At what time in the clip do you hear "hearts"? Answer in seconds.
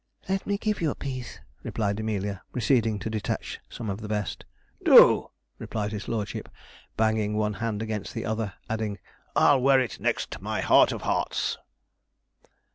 11.03-11.55